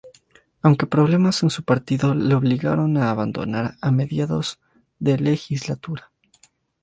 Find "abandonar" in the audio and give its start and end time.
3.11-3.75